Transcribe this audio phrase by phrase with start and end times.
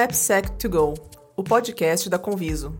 [0.00, 0.94] AppSec2Go,
[1.36, 2.74] o podcast da Conviso.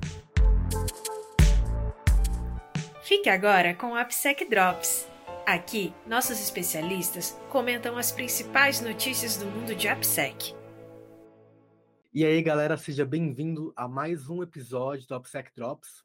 [3.03, 5.07] Fique agora com o AppSec Drops.
[5.47, 10.55] Aqui, nossos especialistas comentam as principais notícias do mundo de AppSec.
[12.11, 16.03] E aí, galera, seja bem-vindo a mais um episódio do AppSec Drops.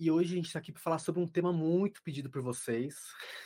[0.00, 2.96] E hoje a gente está aqui para falar sobre um tema muito pedido por vocês,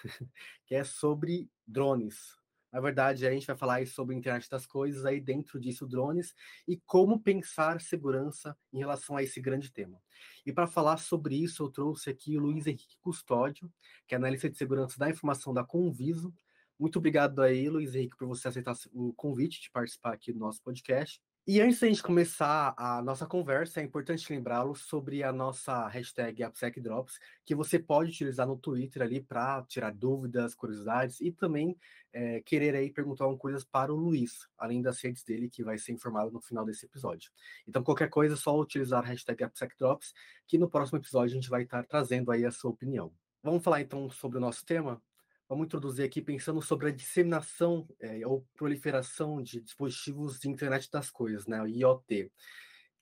[0.67, 2.40] que é sobre drones.
[2.73, 6.35] Na verdade, a gente vai falar sobre a internet das coisas, aí dentro disso, drones,
[6.67, 10.01] e como pensar segurança em relação a esse grande tema.
[10.45, 13.73] E para falar sobre isso, eu trouxe aqui o Luiz Henrique Custódio,
[14.07, 16.33] que é analista de segurança da informação da Conviso.
[16.79, 20.63] Muito obrigado aí, Luiz Henrique, por você aceitar o convite de participar aqui do nosso
[20.63, 21.21] podcast.
[21.53, 26.45] E antes da gente começar a nossa conversa, é importante lembrá-lo sobre a nossa hashtag
[26.45, 31.77] AppSecDrops, que você pode utilizar no Twitter ali para tirar dúvidas, curiosidades e também
[32.13, 35.77] é, querer aí perguntar algumas coisas para o Luiz, além das redes dele, que vai
[35.77, 37.33] ser informado no final desse episódio.
[37.67, 40.13] Então, qualquer coisa, é só utilizar a hashtag AppSecDrops,
[40.47, 43.13] que no próximo episódio a gente vai estar trazendo aí a sua opinião.
[43.43, 45.03] Vamos falar então sobre o nosso tema?
[45.51, 51.11] Vamos introduzir aqui pensando sobre a disseminação é, ou proliferação de dispositivos de internet das
[51.11, 52.31] coisas, né, o IoT,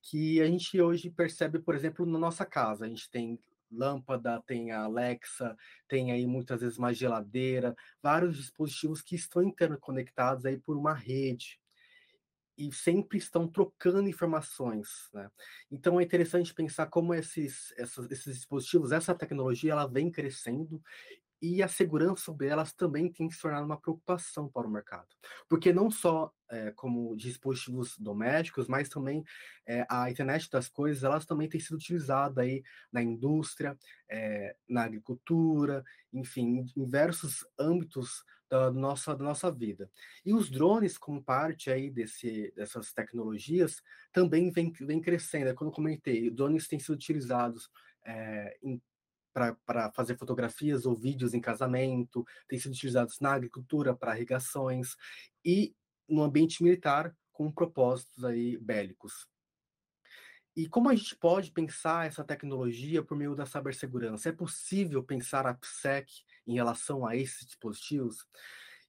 [0.00, 2.86] que a gente hoje percebe, por exemplo, na nossa casa.
[2.86, 3.38] A gente tem
[3.70, 5.55] lâmpada, tem a Alexa,
[5.86, 11.60] tem aí muitas vezes uma geladeira, vários dispositivos que estão interconectados aí por uma rede
[12.56, 15.30] e sempre estão trocando informações, né?
[15.70, 20.83] Então é interessante pensar como esses, esses, esses dispositivos, essa tecnologia, ela vem crescendo
[21.41, 25.06] e a segurança sobre elas também tem se tornado uma preocupação para o mercado.
[25.48, 29.25] Porque não só é, como dispositivos domésticos, mas também
[29.67, 34.84] é, a internet das coisas, elas também têm sido utilizadas aí na indústria, é, na
[34.84, 39.91] agricultura, enfim, em diversos âmbitos da nossa, da nossa vida.
[40.25, 45.50] E os drones, como parte aí desse, dessas tecnologias, também vem, vem crescendo.
[45.50, 47.70] É como eu comentei, drones têm sido utilizados
[48.05, 48.80] é, em
[49.66, 54.96] para fazer fotografias ou vídeos em casamento, têm sido utilizados na agricultura para irrigações
[55.44, 55.74] e
[56.08, 59.28] no ambiente militar com propósitos aí bélicos.
[60.56, 64.28] E como a gente pode pensar essa tecnologia por meio da cibersegurança?
[64.28, 66.10] É possível pensar a PSEC
[66.46, 68.26] em relação a esses dispositivos?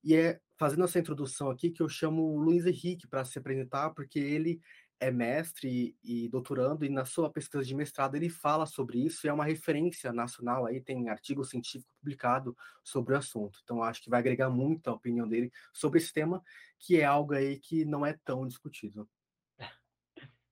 [0.04, 3.92] E é fazendo essa introdução aqui que eu chamo o Luiz Henrique para se apresentar,
[3.92, 4.60] porque ele
[5.00, 9.30] é mestre e doutorando, e na sua pesquisa de mestrado ele fala sobre isso, e
[9.30, 13.60] é uma referência nacional, aí tem artigo científico publicado sobre o assunto.
[13.64, 16.44] Então, acho que vai agregar muito a opinião dele sobre esse tema,
[16.78, 19.10] que é algo aí que não é tão discutido.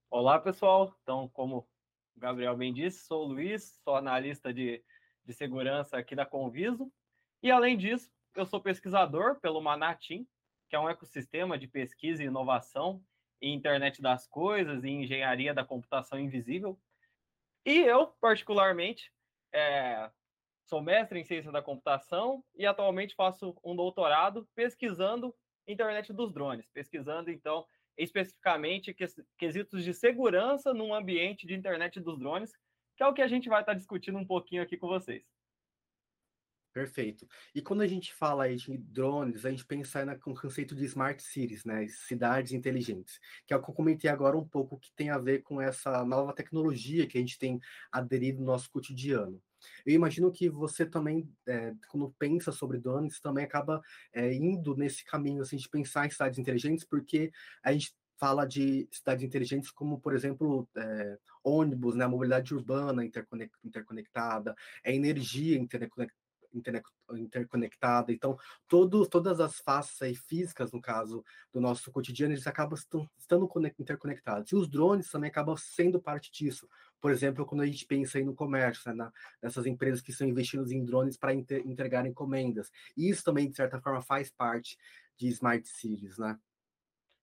[0.09, 0.95] Olá, pessoal.
[1.03, 1.67] Então, como
[2.15, 4.81] o Gabriel bem disse, sou o Luiz, sou analista de,
[5.25, 6.89] de segurança aqui da Conviso,
[7.43, 10.25] e além disso, eu sou pesquisador pelo Manatim,
[10.69, 13.03] que é um ecossistema de pesquisa e inovação
[13.41, 16.79] em internet das coisas, em engenharia da computação invisível.
[17.65, 19.11] E eu, particularmente,
[19.53, 20.09] é,
[20.65, 25.35] sou mestre em ciência da computação e atualmente faço um doutorado pesquisando
[25.67, 27.65] internet dos drones, pesquisando, então,
[27.97, 28.95] especificamente
[29.37, 32.53] quesitos de segurança num ambiente de internet dos drones,
[32.95, 35.25] que é o que a gente vai estar discutindo um pouquinho aqui com vocês.
[36.77, 37.27] Perfeito.
[37.55, 41.23] E quando a gente fala aí de drones, a gente pensa no conceito de smart
[41.23, 41.88] cities, né?
[41.88, 45.41] Cidades inteligentes, que é o que eu comentei agora um pouco, que tem a ver
[45.41, 47.59] com essa nova tecnologia que a gente tem
[47.91, 49.41] aderido no nosso cotidiano.
[49.83, 53.81] Eu imagino que você também, é, quando pensa sobre drones, também acaba
[54.13, 57.31] é, indo nesse caminho assim, de pensar em cidades inteligentes, porque
[57.63, 64.55] a gente fala de cidades inteligentes como, por exemplo, é, ônibus, né, mobilidade urbana interconectada,
[64.85, 68.11] a energia interconectada interconectada.
[68.11, 68.37] Então,
[68.67, 72.77] todo, todas as faces físicas, no caso do nosso cotidiano, eles acabam
[73.17, 73.49] estando
[73.79, 74.51] interconectados.
[74.51, 76.67] E os drones também acabam sendo parte disso.
[76.99, 80.27] Por exemplo, quando a gente pensa aí no comércio, né, na, nessas empresas que estão
[80.27, 82.71] investindo em drones para entregar encomendas.
[82.95, 84.77] E isso também, de certa forma, faz parte
[85.15, 86.37] de smart cities, né?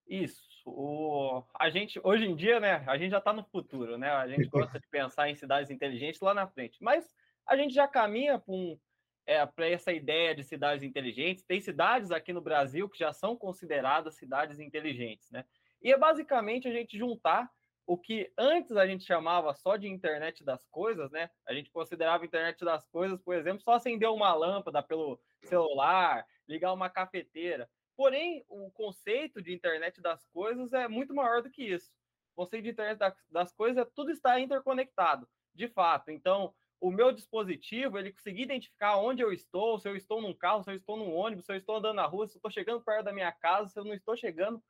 [0.06, 0.42] Isso.
[0.66, 4.10] O, a gente, hoje em dia, né, a gente já está no futuro, né?
[4.10, 6.82] A gente gosta de pensar em cidades inteligentes lá na frente.
[6.82, 7.06] Mas
[7.46, 8.78] a gente já caminha para um,
[9.26, 11.44] é, para essa ideia de cidades inteligentes.
[11.44, 15.44] Tem cidades aqui no Brasil que já são consideradas cidades inteligentes, né?
[15.82, 17.50] E é basicamente a gente juntar
[17.86, 21.30] o que antes a gente chamava só de internet das coisas, né?
[21.46, 26.72] A gente considerava internet das coisas, por exemplo, só acender uma lâmpada pelo celular, ligar
[26.72, 27.68] uma cafeteira.
[27.96, 31.92] Porém, o conceito de internet das coisas é muito maior do que isso.
[32.32, 32.98] O conceito de internet
[33.30, 36.10] das coisas é tudo está interconectado, de fato.
[36.10, 40.62] Então, o meu dispositivo, ele conseguir identificar onde eu estou, se eu estou num carro,
[40.62, 42.82] se eu estou num ônibus, se eu estou andando na rua, se eu estou chegando
[42.82, 44.62] perto da minha casa, se eu não estou chegando,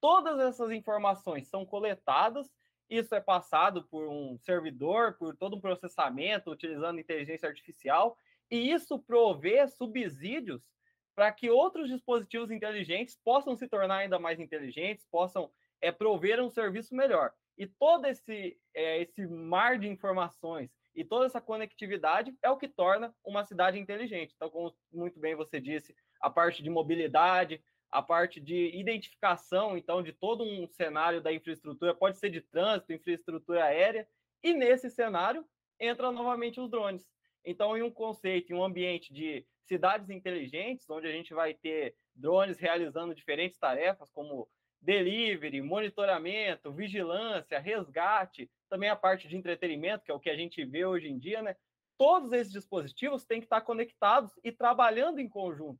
[0.00, 2.50] todas essas informações são coletadas,
[2.90, 8.16] isso é passado por um servidor, por todo um processamento utilizando inteligência artificial,
[8.50, 10.62] e isso provê subsídios
[11.14, 15.50] para que outros dispositivos inteligentes possam se tornar ainda mais inteligentes, possam
[15.80, 17.32] é, prover um serviço melhor.
[17.56, 22.68] E todo esse, é, esse mar de informações e toda essa conectividade é o que
[22.68, 24.34] torna uma cidade inteligente.
[24.36, 30.02] Então, como muito bem você disse, a parte de mobilidade, a parte de identificação, então,
[30.02, 34.08] de todo um cenário da infraestrutura, pode ser de trânsito, infraestrutura aérea,
[34.42, 35.44] e nesse cenário
[35.78, 37.06] entra novamente os drones.
[37.44, 41.94] Então, em um conceito, em um ambiente de cidades inteligentes, onde a gente vai ter
[42.14, 44.48] drones realizando diferentes tarefas, como
[44.80, 50.64] delivery, monitoramento, vigilância, resgate, também a parte de entretenimento, que é o que a gente
[50.64, 51.54] vê hoje em dia, né?
[51.98, 55.78] Todos esses dispositivos têm que estar conectados e trabalhando em conjunto.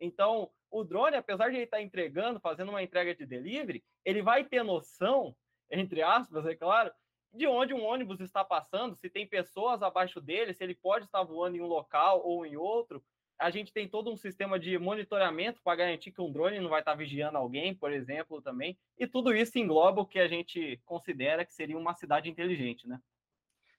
[0.00, 4.42] Então, o drone, apesar de ele estar entregando, fazendo uma entrega de delivery, ele vai
[4.42, 5.36] ter noção,
[5.70, 6.90] entre aspas, é claro,
[7.30, 11.22] de onde um ônibus está passando, se tem pessoas abaixo dele, se ele pode estar
[11.22, 13.04] voando em um local ou em outro,
[13.40, 16.80] a gente tem todo um sistema de monitoramento para garantir que um drone não vai
[16.80, 18.78] estar vigiando alguém, por exemplo, também.
[18.98, 23.00] E tudo isso engloba o que a gente considera que seria uma cidade inteligente, né?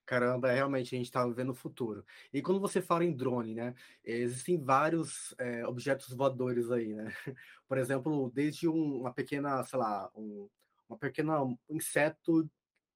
[0.04, 2.04] Caramba, é, realmente a gente está vivendo o futuro.
[2.34, 3.75] E quando você fala em drone, né?
[4.04, 7.06] Existem vários é, objetos voadores aí, né?
[7.68, 10.50] Por exemplo, desde um, uma pequena, sei lá, um,
[10.90, 11.38] uma pequena
[11.69, 12.50] inseto,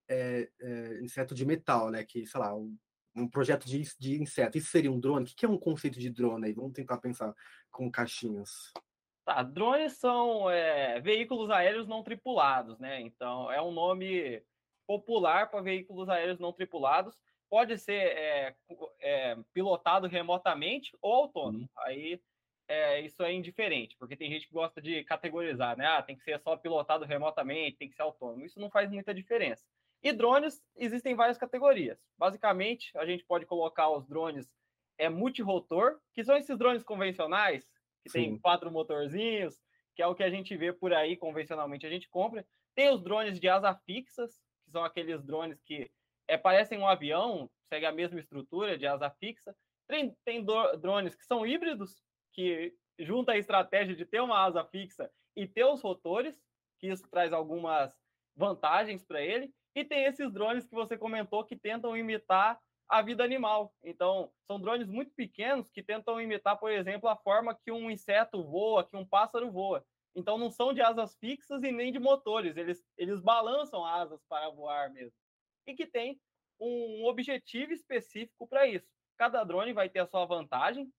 [0.10, 2.04] é, é, inseto de metal, né?
[2.04, 2.76] Que, sei lá, um,
[3.16, 4.58] um projeto de, de inseto.
[4.58, 5.26] Isso seria um drone?
[5.26, 6.54] O que é um conceito de drone aí?
[6.54, 7.34] Vamos tentar pensar
[7.72, 8.74] com caixinhas.
[9.24, 13.02] Tá, drones são é, veículos aéreos não tripulados, né?
[13.02, 14.44] Então, é um nome
[14.86, 17.18] popular para veículos aéreos não tripulados.
[17.50, 18.56] Pode ser é,
[19.00, 21.60] é, pilotado remotamente ou autônomo.
[21.60, 21.70] Uhum.
[21.78, 22.22] Aí
[22.68, 25.86] é, isso é indiferente, porque tem gente que gosta de categorizar, né?
[25.86, 28.46] Ah, tem que ser só pilotado remotamente, tem que ser autônomo.
[28.46, 29.64] Isso não faz muita diferença.
[30.06, 31.98] E drones, existem várias categorias.
[32.16, 34.48] Basicamente, a gente pode colocar os drones
[35.00, 37.66] é, multirotor, que são esses drones convencionais,
[38.04, 38.19] que Sim.
[38.19, 39.60] tem quatro motorzinhos,
[39.96, 42.46] que é o que a gente vê por aí, convencionalmente a gente compra.
[42.75, 45.90] Tem os drones de asa fixas, que são aqueles drones que
[46.28, 49.58] é, parecem um avião, segue a mesma estrutura de asa fixa.
[49.88, 50.46] Tem, tem
[50.80, 52.00] drones que são híbridos,
[52.31, 56.40] que junta a estratégia de ter uma asa fixa e ter os rotores,
[56.78, 57.92] que isso traz algumas
[58.36, 59.51] vantagens para ele.
[59.75, 63.74] E tem esses drones que você comentou que tentam imitar a vida animal.
[63.83, 68.44] Então, são drones muito pequenos que tentam imitar, por exemplo, a forma que um inseto
[68.44, 69.86] voa, que um pássaro voa.
[70.16, 74.50] Então, não são de asas fixas e nem de motores, eles, eles balançam asas para
[74.50, 75.18] voar mesmo.
[75.68, 76.19] E que tem
[76.60, 78.88] um objetivo específico para isso.
[79.18, 80.89] Cada drone vai ter a sua vantagem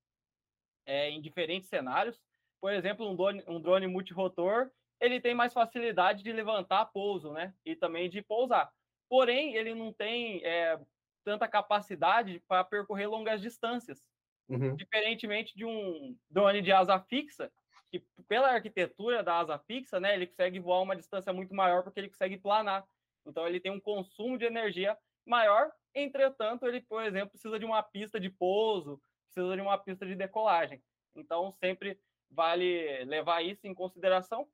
[0.84, 2.20] é, em diferentes cenários.
[2.60, 4.70] Por exemplo, um drone, um drone multirotor,
[5.00, 7.54] ele tem mais facilidade de levantar pouso, né?
[7.64, 8.70] E também de pousar.
[9.08, 10.78] Porém, ele não tem é,
[11.24, 14.02] tanta capacidade para percorrer longas distâncias.
[14.48, 14.76] Uhum.
[14.76, 17.52] Diferentemente de um drone de asa fixa,
[17.90, 22.00] que pela arquitetura da asa fixa, né, ele consegue voar uma distância muito maior porque
[22.00, 22.86] ele consegue planar.
[23.24, 24.96] Então ele tem um consumo de energia
[25.26, 25.72] maior.
[25.94, 30.14] Entretanto, ele, por exemplo, precisa de uma pista de pouso, precisa de uma pista de
[30.14, 30.80] decolagem.
[31.14, 31.98] Então sempre
[32.30, 34.48] vale levar isso em consideração.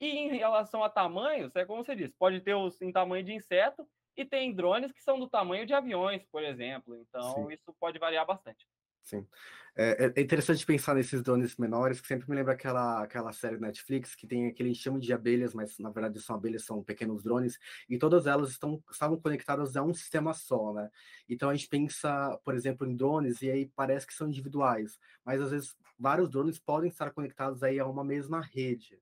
[0.00, 3.32] E em relação a tamanhos, é como você disse, pode ter os em tamanho de
[3.32, 3.86] inseto
[4.16, 6.96] e tem drones que são do tamanho de aviões, por exemplo.
[6.96, 7.52] Então, Sim.
[7.52, 8.66] isso pode variar bastante.
[9.02, 9.26] Sim.
[9.74, 13.56] É, é, é, interessante pensar nesses drones menores, que sempre me lembra aquela, aquela série
[13.56, 17.58] Netflix que tem aquele enxame de abelhas, mas na verdade são abelhas, são pequenos drones,
[17.88, 20.90] e todas elas estão, estavam conectadas a um sistema só, né?
[21.28, 25.40] Então a gente pensa, por exemplo, em drones, e aí parece que são individuais, mas
[25.40, 29.00] às vezes vários drones podem estar conectados aí a uma mesma rede.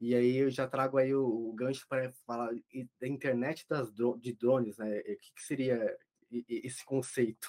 [0.00, 2.50] E aí eu já trago aí o, o gancho para falar
[3.00, 5.00] da internet das de drones, né?
[5.00, 5.96] O que, que seria
[6.48, 7.48] esse conceito?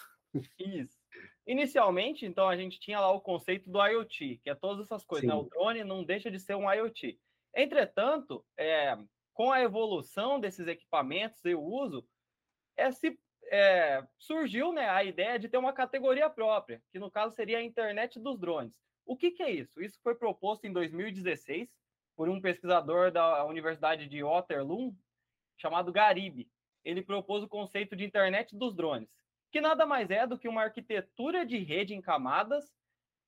[0.60, 0.98] Isso.
[1.46, 5.28] Inicialmente, então, a gente tinha lá o conceito do IoT, que é todas essas coisas.
[5.28, 5.34] Né?
[5.34, 7.20] O drone não deixa de ser um IoT.
[7.56, 8.96] Entretanto, é,
[9.34, 12.08] com a evolução desses equipamentos e o uso,
[12.78, 17.36] é, se, é, surgiu né, a ideia de ter uma categoria própria, que no caso
[17.36, 18.74] seria a internet dos drones.
[19.06, 19.82] O que, que é isso?
[19.82, 21.68] Isso foi proposto em 2016
[22.20, 24.94] por um pesquisador da Universidade de Waterloo,
[25.58, 26.52] chamado Garibe.
[26.84, 29.10] Ele propôs o conceito de internet dos drones,
[29.50, 32.76] que nada mais é do que uma arquitetura de rede em camadas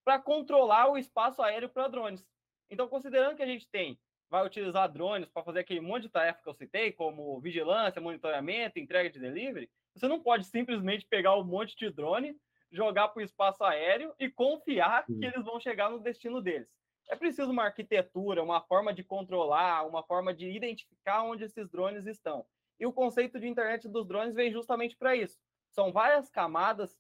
[0.04, 2.28] para controlar o espaço aéreo para drones.
[2.70, 3.98] Então, considerando que a gente tem,
[4.30, 8.78] vai utilizar drones para fazer aquele monte de tarefa que eu citei, como vigilância, monitoramento,
[8.78, 12.36] entrega de delivery, você não pode simplesmente pegar um monte de drone,
[12.70, 16.81] jogar para o espaço aéreo e confiar que eles vão chegar no destino deles.
[17.10, 22.06] É preciso uma arquitetura, uma forma de controlar, uma forma de identificar onde esses drones
[22.06, 22.46] estão.
[22.80, 25.38] E o conceito de internet dos drones vem justamente para isso.
[25.72, 26.98] São várias camadas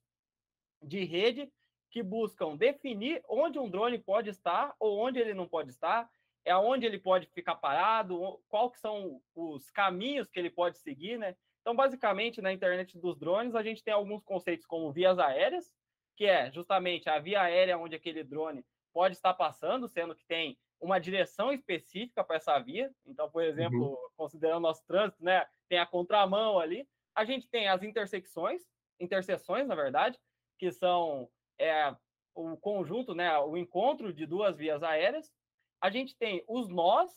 [0.81, 1.51] de rede
[1.89, 6.09] que buscam definir onde um drone pode estar ou onde ele não pode estar,
[6.45, 11.17] é onde ele pode ficar parado, qual que são os caminhos que ele pode seguir,
[11.17, 11.35] né?
[11.61, 15.71] Então, basicamente, na internet dos drones, a gente tem alguns conceitos como vias aéreas,
[16.15, 20.57] que é justamente a via aérea onde aquele drone pode estar passando, sendo que tem
[20.79, 22.91] uma direção específica para essa via.
[23.05, 23.97] Então, por exemplo, uhum.
[24.17, 26.87] considerando nosso trânsito, né, tem a contramão ali.
[27.15, 28.63] A gente tem as intersecções,
[28.99, 30.19] interseções, na verdade,
[30.57, 31.29] que são
[31.59, 31.95] é,
[32.33, 35.31] o conjunto, né, o encontro de duas vias aéreas.
[35.79, 37.11] A gente tem os nós,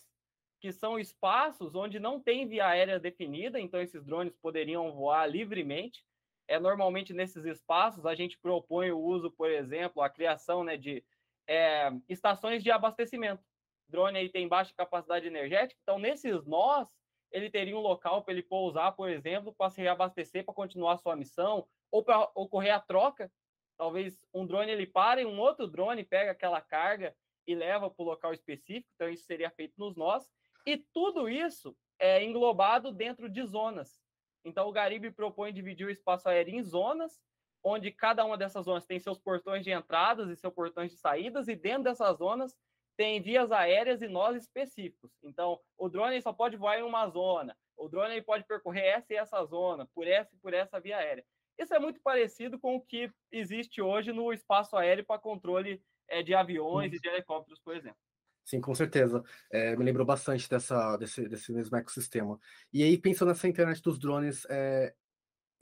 [0.61, 6.05] que são espaços onde não tem via aérea definida, então esses drones poderiam voar livremente.
[6.49, 11.05] É normalmente nesses espaços a gente propõe o uso, por exemplo, a criação né, de
[11.47, 13.43] é, estações de abastecimento.
[13.89, 16.89] O drone aí tem baixa capacidade energética, então nesses nós
[17.31, 21.17] ele teria um local para ele pousar, por exemplo, para se reabastecer, para continuar sua
[21.17, 23.31] missão, ou para ocorrer a troca.
[23.77, 27.15] Talvez um drone ele pare, um outro drone pega aquela carga
[27.47, 30.31] e leva para o local específico, então isso seria feito nos nós.
[30.65, 34.01] E tudo isso é englobado dentro de zonas.
[34.45, 37.21] Então o Garibe propõe dividir o espaço aéreo em zonas,
[37.65, 41.49] onde cada uma dessas zonas tem seus portões de entradas e seus portões de saídas,
[41.49, 42.55] e dentro dessas zonas
[42.97, 45.11] tem vias aéreas e nós específicos.
[45.23, 49.17] Então, o drone só pode voar em uma zona, o drone pode percorrer essa e
[49.17, 51.25] essa zona, por essa e por essa via aérea.
[51.59, 56.23] Isso é muito parecido com o que existe hoje no espaço aéreo para controle é,
[56.23, 57.99] de aviões e de helicópteros, por exemplo.
[58.45, 59.25] Sim, com certeza.
[59.51, 62.39] É, me lembrou bastante dessa, desse, desse mesmo ecossistema.
[62.73, 64.95] E aí, pensando nessa internet dos drones, é,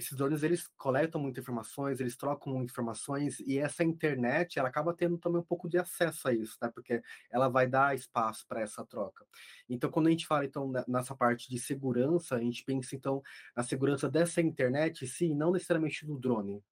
[0.02, 5.16] esses drones eles coletam muitas informações, eles trocam informações e essa internet ela acaba tendo
[5.16, 6.70] também um pouco de acesso a isso, né?
[6.74, 9.26] Porque ela vai dar espaço para essa troca.
[9.68, 13.22] Então, quando a gente fala então nessa parte de segurança, a gente pensa então
[13.56, 16.62] na segurança dessa internet, sim, não necessariamente do drone,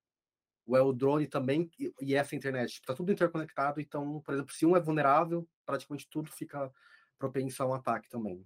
[0.67, 1.69] ou é o drone também
[2.01, 2.73] e essa internet.
[2.73, 6.71] Está tudo interconectado, então, por exemplo, se um é vulnerável, praticamente tudo fica
[7.17, 8.45] propenso a um ataque também.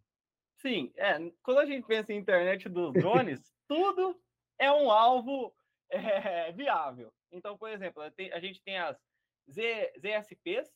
[0.57, 1.17] Sim, é.
[1.43, 4.19] Quando a gente pensa em internet dos drones, tudo
[4.59, 5.53] é um alvo
[5.89, 7.13] é, viável.
[7.31, 8.97] Então, por exemplo, a gente tem as
[9.49, 10.71] Z, ZSPs,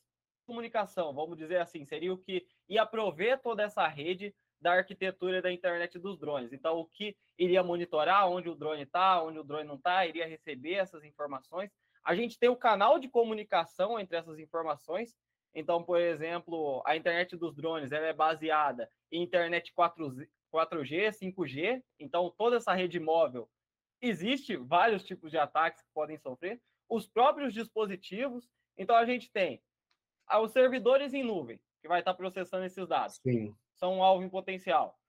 [0.45, 5.51] comunicação, vamos dizer assim, seria o que ia prover toda essa rede da arquitetura da
[5.51, 6.51] internet dos drones.
[6.51, 10.27] Então, o que iria monitorar onde o drone está, onde o drone não está, iria
[10.27, 11.71] receber essas informações.
[12.03, 15.15] A gente tem o canal de comunicação entre essas informações.
[15.53, 21.81] Então, por exemplo, a internet dos drones ela é baseada em internet 4G, 4G 5G.
[21.99, 23.49] Então, toda essa rede móvel
[24.01, 26.61] existe vários tipos de ataques que podem sofrer.
[26.87, 28.49] Os próprios dispositivos.
[28.77, 29.61] Então, a gente tem
[30.41, 33.15] os servidores em nuvem, que vai estar processando esses dados.
[33.15, 34.99] Sim são um alvo em potencial.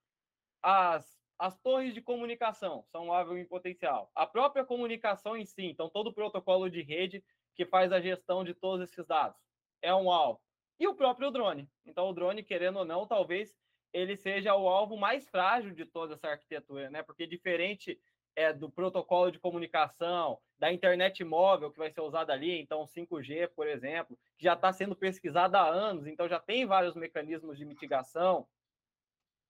[0.62, 4.10] As, as torres de comunicação são um alvo em potencial.
[4.14, 7.22] A própria comunicação em si, então todo o protocolo de rede
[7.54, 9.38] que faz a gestão de todos esses dados
[9.82, 10.40] é um alvo.
[10.78, 11.68] E o próprio drone.
[11.84, 13.58] Então o drone, querendo ou não, talvez
[13.92, 17.02] ele seja o alvo mais frágil de toda essa arquitetura, né?
[17.02, 18.00] Porque diferente
[18.36, 23.48] é, do protocolo de comunicação, da internet móvel que vai ser usada ali, então 5G,
[23.48, 27.64] por exemplo, que já está sendo pesquisada há anos, então já tem vários mecanismos de
[27.64, 28.46] mitigação.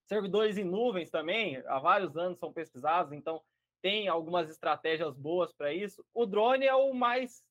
[0.09, 3.43] Servidores em nuvens também, há vários anos são pesquisados, então
[3.83, 6.05] tem algumas estratégias boas para isso.
[6.13, 7.45] O drone é o mais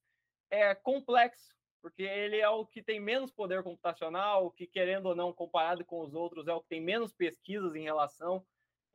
[0.50, 5.16] é, complexo, porque ele é o que tem menos poder computacional, o que, querendo ou
[5.16, 8.46] não, comparado com os outros, é o que tem menos pesquisas em relação.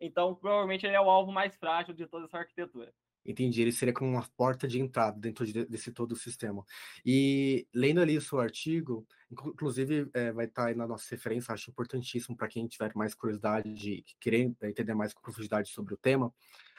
[0.00, 2.92] Então, provavelmente, ele é o alvo mais frágil de toda essa arquitetura.
[3.26, 6.62] Entendi, ele seria como uma porta de entrada dentro de, desse todo o sistema.
[7.04, 11.70] E lendo ali o seu artigo, inclusive é, vai estar aí na nossa referência, acho
[11.70, 16.32] importantíssimo para quem tiver mais curiosidade de querer entender mais com profundidade sobre o tema,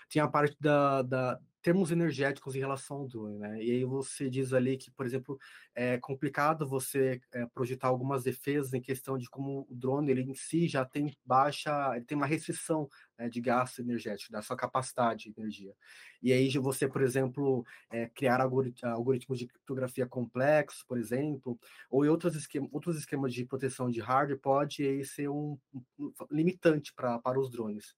[0.07, 3.57] tem a parte da, da termos energéticos em relação ao drone, né?
[3.63, 5.35] E aí você diz ali que, por exemplo,
[5.73, 10.35] é complicado você é, projetar algumas defesas em questão de como o drone ele em
[10.35, 15.31] si já tem baixa, ele tem uma restrição né, de gasto energético, da sua capacidade
[15.31, 15.73] de energia.
[16.21, 22.35] E aí você, por exemplo, é, criar algoritmos de criptografia complexos, por exemplo, ou outros,
[22.35, 25.57] esquema, outros esquemas de proteção de hardware pode aí, ser um,
[25.97, 27.95] um limitante pra, para os drones.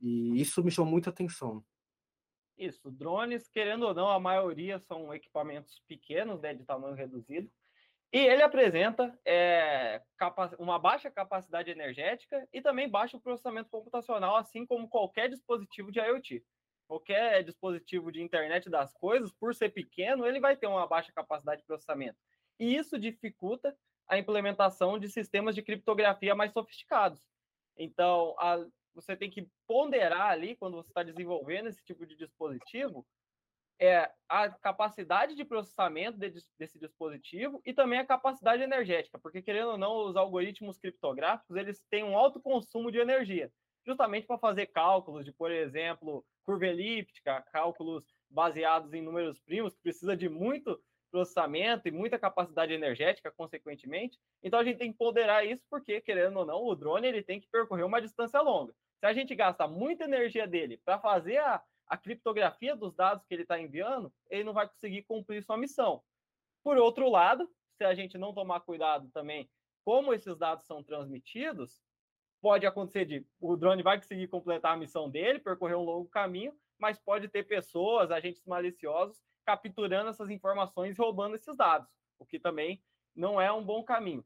[0.00, 1.62] E isso me chamou muita atenção.
[2.60, 7.50] Isso, drones, querendo ou não, a maioria são equipamentos pequenos, né, de tamanho reduzido,
[8.12, 10.02] e ele apresenta é,
[10.58, 16.44] uma baixa capacidade energética e também baixo processamento computacional, assim como qualquer dispositivo de IoT.
[16.86, 21.62] Qualquer dispositivo de internet das coisas, por ser pequeno, ele vai ter uma baixa capacidade
[21.62, 22.18] de processamento.
[22.58, 23.74] E isso dificulta
[24.06, 27.26] a implementação de sistemas de criptografia mais sofisticados.
[27.74, 28.58] Então, a,
[29.00, 33.06] você tem que ponderar ali, quando você está desenvolvendo esse tipo de dispositivo,
[33.80, 39.70] é a capacidade de processamento de, desse dispositivo e também a capacidade energética, porque querendo
[39.70, 43.50] ou não, os algoritmos criptográficos eles têm um alto consumo de energia,
[43.86, 49.82] justamente para fazer cálculos de, por exemplo, curva elíptica, cálculos baseados em números primos, que
[49.82, 50.78] precisa de muito
[51.10, 54.18] processamento e muita capacidade energética, consequentemente.
[54.42, 57.40] Então a gente tem que ponderar isso, porque querendo ou não, o drone ele tem
[57.40, 58.74] que percorrer uma distância longa.
[59.00, 63.34] Se a gente gasta muita energia dele para fazer a a criptografia dos dados que
[63.34, 66.04] ele está enviando, ele não vai conseguir cumprir sua missão.
[66.62, 69.50] Por outro lado, se a gente não tomar cuidado também
[69.84, 71.82] como esses dados são transmitidos,
[72.40, 76.56] pode acontecer de o drone vai conseguir completar a missão dele, percorrer um longo caminho,
[76.78, 81.90] mas pode ter pessoas, agentes maliciosos, capturando essas informações e roubando esses dados,
[82.20, 82.80] o que também
[83.16, 84.24] não é um bom caminho.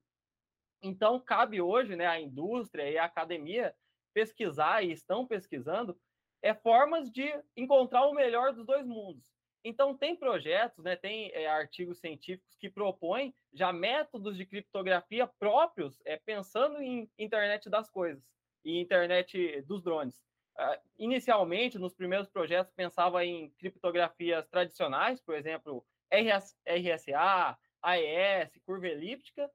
[0.83, 3.75] Então, cabe hoje né, à indústria e à academia
[4.15, 5.99] pesquisar, e estão pesquisando,
[6.41, 9.35] é formas de encontrar o melhor dos dois mundos.
[9.65, 16.01] Então, tem projetos, né, tem é, artigos científicos que propõem já métodos de criptografia próprios,
[16.05, 18.23] é, pensando em internet das coisas
[18.63, 20.23] e internet dos drones.
[20.57, 28.87] Uh, inicialmente, nos primeiros projetos, pensava em criptografias tradicionais, por exemplo, RS, RSA, AES, curva
[28.87, 29.51] elíptica,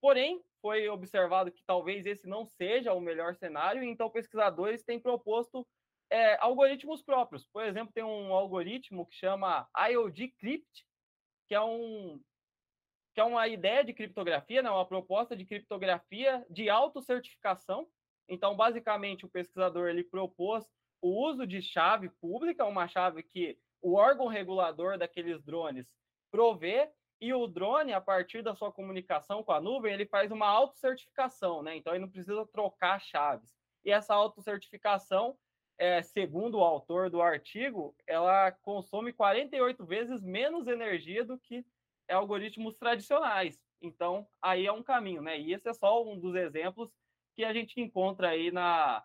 [0.00, 5.66] porém, foi observado que talvez esse não seja o melhor cenário, então pesquisadores têm proposto
[6.08, 7.46] é, algoritmos próprios.
[7.48, 10.86] Por exemplo, tem um algoritmo que chama IOD Crypt,
[11.48, 12.22] que é um
[13.14, 17.86] que é uma ideia de criptografia, né, uma proposta de criptografia de autocertificação.
[18.26, 20.64] Então, basicamente, o pesquisador ele propôs
[21.02, 25.86] o uso de chave pública, uma chave que o órgão regulador daqueles drones
[26.30, 26.90] provê,
[27.22, 31.62] e o drone, a partir da sua comunicação com a nuvem, ele faz uma autocertificação,
[31.62, 31.76] né?
[31.76, 33.54] Então ele não precisa trocar chaves.
[33.84, 35.38] E essa autocertificação
[35.78, 41.64] é, segundo o autor do artigo, ela consome 48 vezes menos energia do que
[42.10, 43.56] algoritmos tradicionais.
[43.80, 45.38] Então, aí é um caminho, né?
[45.40, 46.90] E esse é só um dos exemplos
[47.34, 49.02] que a gente encontra aí na,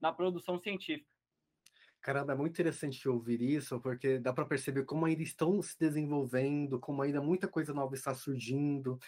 [0.00, 1.08] na produção científica.
[2.00, 6.78] Caramba, é muito interessante ouvir isso, porque dá para perceber como ainda estão se desenvolvendo,
[6.78, 8.98] como ainda muita coisa nova está surgindo.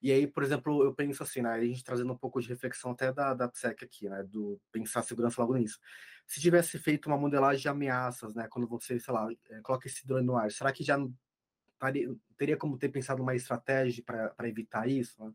[0.00, 1.50] E aí, por exemplo, eu penso assim, né?
[1.50, 4.22] A gente trazendo um pouco de reflexão até da, da PSEC aqui, né?
[4.22, 5.78] Do pensar segurança logo nisso.
[6.26, 8.48] Se tivesse feito uma modelagem de ameaças, né?
[8.48, 10.98] Quando você, sei lá, eh, coloca esse drone no ar, será que já
[11.78, 15.22] taria, teria como ter pensado uma estratégia para evitar isso?
[15.22, 15.32] Né?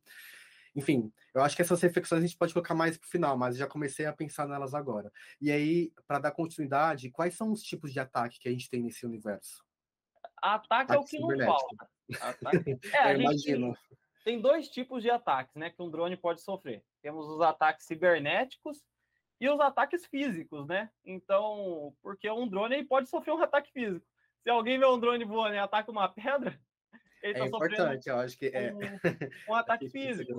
[0.75, 3.57] Enfim, eu acho que essas reflexões a gente pode colocar mais para o final, mas
[3.57, 5.11] já comecei a pensar nelas agora.
[5.39, 8.81] E aí, para dar continuidade, quais são os tipos de ataque que a gente tem
[8.81, 9.63] nesse universo?
[10.41, 11.89] Ataque, ataque é o que não falta.
[12.21, 12.79] Ataque...
[12.93, 13.77] É, eu imagino.
[14.23, 16.83] Tem dois tipos de ataques né, que um drone pode sofrer.
[17.01, 18.81] Temos os ataques cibernéticos
[19.39, 20.89] e os ataques físicos, né?
[21.05, 24.05] Então, porque um drone pode sofrer um ataque físico.
[24.41, 26.57] Se alguém vê um drone voando e ataca uma pedra,
[27.23, 30.33] ele é tá importante, eu acho que é um, um ataque físico.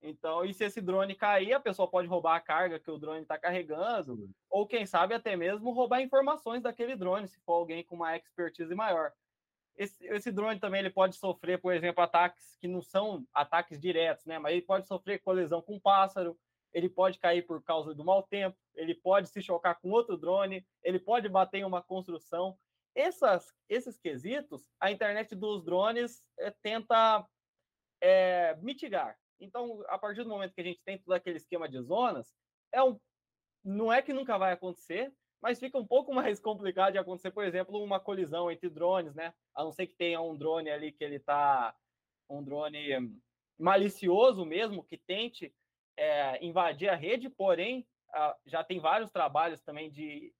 [0.00, 3.22] Então, e se esse drone cair, a pessoa pode roubar a carga que o drone
[3.22, 7.96] está carregando, ou quem sabe até mesmo roubar informações daquele drone, se for alguém com
[7.96, 9.12] uma expertise maior.
[9.76, 14.24] Esse, esse, drone também ele pode sofrer, por exemplo, ataques que não são ataques diretos,
[14.26, 14.38] né?
[14.38, 16.38] Mas ele pode sofrer colisão com um pássaro,
[16.72, 20.64] ele pode cair por causa do mau tempo, ele pode se chocar com outro drone,
[20.82, 22.56] ele pode bater em uma construção.
[22.94, 27.26] Essas, esses quesitos, a internet dos drones é, tenta
[28.00, 29.18] é, mitigar.
[29.40, 32.34] Então, a partir do momento que a gente tem todo aquele esquema de zonas,
[32.72, 32.98] é um,
[33.64, 37.44] não é que nunca vai acontecer, mas fica um pouco mais complicado de acontecer, por
[37.44, 39.34] exemplo, uma colisão entre drones, né?
[39.54, 41.74] A não ser que tenha um drone ali que ele tá
[42.28, 43.20] um drone
[43.58, 45.54] malicioso mesmo, que tente
[45.96, 47.86] é, invadir a rede, porém,
[48.46, 50.34] já tem vários trabalhos também de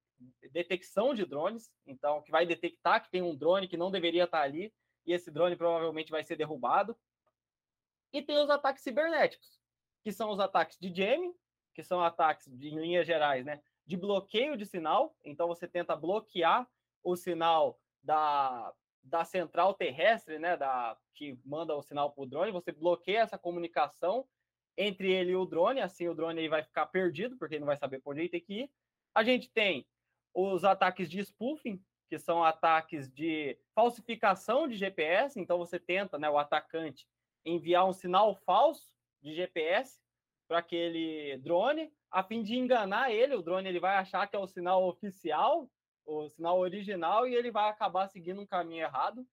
[0.53, 4.43] detecção de drones, então, que vai detectar que tem um drone que não deveria estar
[4.43, 4.73] ali,
[5.07, 6.97] e esse drone provavelmente vai ser derrubado.
[8.13, 9.61] E tem os ataques cibernéticos,
[10.05, 11.35] que são os ataques de jamming,
[11.75, 13.63] que são ataques, de, em linhas gerais, né?
[13.87, 16.69] de bloqueio de sinal, então você tenta bloquear
[17.03, 22.53] o sinal da, da central terrestre, né, da, que manda o sinal para o drone,
[22.53, 24.27] você bloqueia essa comunicação
[24.77, 27.77] entre ele e o drone, assim o drone vai ficar perdido, porque ele não vai
[27.77, 28.71] saber por onde ele tem que ir.
[29.15, 29.87] A gente tem
[30.35, 36.29] os ataques de spoofing, que são ataques de falsificação de GPS, então você tenta, né,
[36.29, 37.07] o atacante,
[37.45, 40.01] enviar um sinal falso de GPS
[40.47, 44.39] para aquele drone, a fim de enganar ele, o drone ele vai achar que é
[44.39, 45.71] o sinal oficial,
[46.05, 49.27] o sinal original, e ele vai acabar seguindo um caminho errado.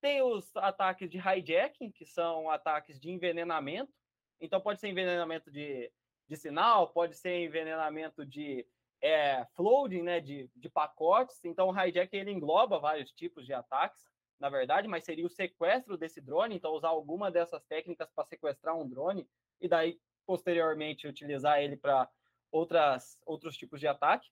[0.00, 3.92] Tem os ataques de hijacking, que são ataques de envenenamento.
[4.40, 5.92] Então, pode ser envenenamento de,
[6.26, 8.66] de sinal, pode ser envenenamento de
[9.02, 11.44] é, flooding, né, de, de pacotes.
[11.44, 14.04] Então, o hijack ele engloba vários tipos de ataques,
[14.38, 16.56] na verdade, mas seria o sequestro desse drone.
[16.56, 19.28] Então, usar alguma dessas técnicas para sequestrar um drone
[19.60, 22.08] e daí, posteriormente, utilizar ele para
[22.50, 24.28] outros tipos de ataque.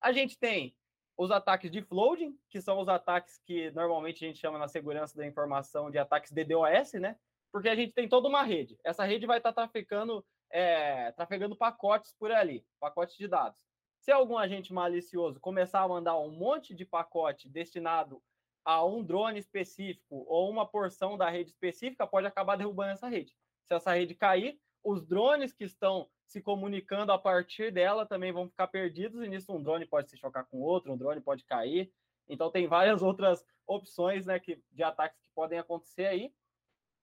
[0.00, 0.76] A gente tem
[1.16, 5.16] os ataques de flooding, que são os ataques que normalmente a gente chama na segurança
[5.16, 7.16] da informação de ataques DDoS, né?
[7.50, 8.78] Porque a gente tem toda uma rede.
[8.84, 13.60] Essa rede vai estar tá traficando, é, trafegando pacotes por ali, pacotes de dados.
[13.98, 18.22] Se algum agente malicioso começar a mandar um monte de pacote destinado
[18.64, 23.34] a um drone específico ou uma porção da rede específica, pode acabar derrubando essa rede.
[23.64, 28.48] Se essa rede cair, os drones que estão se comunicando a partir dela também vão
[28.48, 31.92] ficar perdidos, e nisso um drone pode se chocar com outro, um drone pode cair.
[32.28, 36.32] Então tem várias outras opções né, que, de ataques que podem acontecer aí.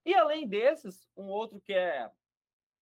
[0.05, 2.09] E além desses, um outro que é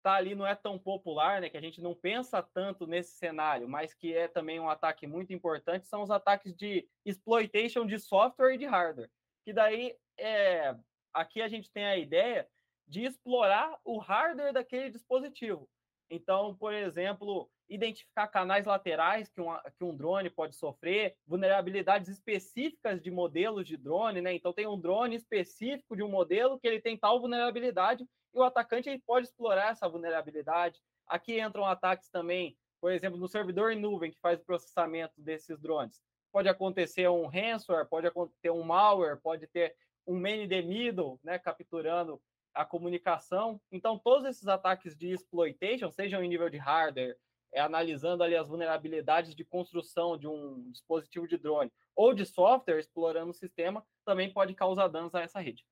[0.02, 3.68] tá ali não é tão popular, né, que a gente não pensa tanto nesse cenário,
[3.68, 8.56] mas que é também um ataque muito importante, são os ataques de exploitation de software
[8.56, 9.10] e de hardware.
[9.44, 10.76] Que daí é,
[11.14, 12.48] aqui a gente tem a ideia
[12.88, 15.70] de explorar o hardware daquele dispositivo.
[16.10, 23.02] Então, por exemplo, identificar canais laterais que um, que um drone pode sofrer, vulnerabilidades específicas
[23.02, 24.34] de modelos de drone, né?
[24.34, 28.44] Então, tem um drone específico de um modelo que ele tem tal vulnerabilidade e o
[28.44, 30.82] atacante ele pode explorar essa vulnerabilidade.
[31.08, 35.60] Aqui entram ataques também, por exemplo, no servidor em nuvem que faz o processamento desses
[35.60, 36.02] drones.
[36.32, 39.76] Pode acontecer um ransomware, pode acontecer um malware, pode ter
[40.08, 42.22] um man in the middle, né, capturando
[42.54, 43.62] a comunicação.
[43.72, 47.17] Então, todos esses ataques de exploitation, sejam em nível de hardware,
[47.54, 52.80] é, analisando ali as vulnerabilidades de construção de um dispositivo de drone, ou de software,
[52.80, 55.65] explorando o sistema, também pode causar danos a essa rede.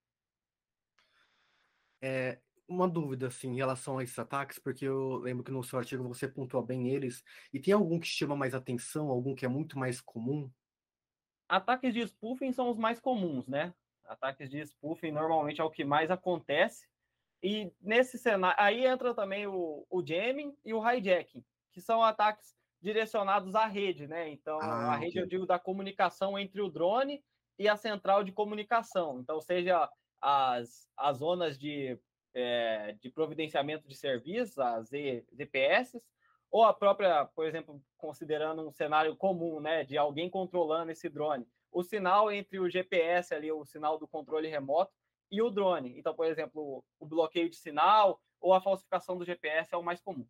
[2.01, 2.39] É,
[2.69, 6.07] uma dúvida, assim, em relação a esses ataques, porque eu lembro que no seu artigo
[6.07, 9.77] você pontuou bem eles, e tem algum que chama mais atenção, algum que é muito
[9.77, 10.49] mais comum?
[11.47, 13.73] Ataques de spoofing são os mais comuns, né?
[14.05, 16.87] Ataques de spoofing normalmente é o que mais acontece.
[17.41, 22.55] E nesse cenário, aí entra também o, o jamming e o hijacking, que são ataques
[22.81, 24.29] direcionados à rede, né?
[24.29, 27.23] Então, ah, a rede, eu digo, da comunicação entre o drone
[27.57, 29.19] e a central de comunicação.
[29.19, 29.89] Então, seja
[30.21, 31.99] as, as zonas de,
[32.33, 36.01] é, de providenciamento de serviços, as ZPS,
[36.51, 41.47] ou a própria, por exemplo, considerando um cenário comum, né, de alguém controlando esse drone,
[41.71, 44.91] o sinal entre o GPS ali, o sinal do controle remoto,
[45.31, 45.97] e o drone.
[45.97, 50.01] Então, por exemplo, o bloqueio de sinal ou a falsificação do GPS é o mais
[50.01, 50.27] comum.